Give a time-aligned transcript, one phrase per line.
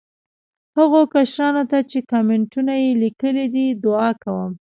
[0.77, 4.51] هغو کشرانو ته چې کامینټونه یې لیکلي دي، دعا کوم.